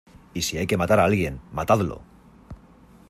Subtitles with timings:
[0.33, 2.01] ¡y si hay que matar a alguien, matadlo!